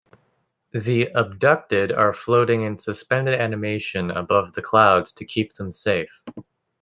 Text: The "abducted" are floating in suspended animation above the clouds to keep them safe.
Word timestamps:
The 0.73 1.09
"abducted" 1.13 1.91
are 1.91 2.11
floating 2.11 2.63
in 2.63 2.79
suspended 2.79 3.39
animation 3.39 4.09
above 4.09 4.53
the 4.53 4.61
clouds 4.63 5.13
to 5.13 5.25
keep 5.25 5.53
them 5.53 5.71
safe. 5.71 6.23